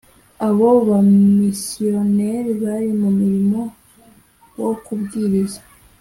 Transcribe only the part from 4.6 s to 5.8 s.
wo kubwiriza